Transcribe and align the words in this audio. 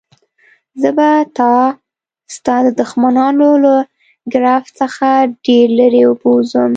زه 0.81 0.89
به 0.97 1.09
تا 1.37 1.53
ستا 2.35 2.55
د 2.65 2.67
دښمنانو 2.81 3.49
له 3.63 3.73
ګرفت 4.33 4.71
څخه 4.81 5.07
ډېر 5.45 5.67
لیري 5.77 6.03
بوزم. 6.21 6.69